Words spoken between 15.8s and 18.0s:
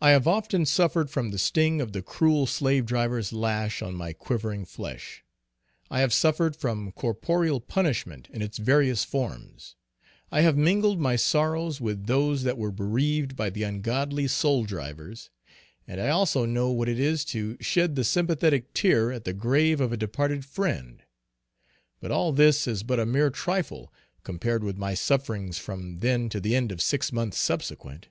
and I also know what it is to shed